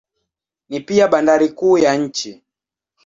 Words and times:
Ni 0.69 0.79
pia 0.79 1.07
bandari 1.07 1.49
kuu 1.49 1.77
ya 1.77 1.95
nchi. 1.95 2.43